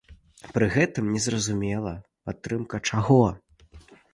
Пры 0.53 0.69
гэтым 0.75 1.11
незразумела, 1.17 1.93
падтрымка 2.31 2.83
чаго? 2.89 3.21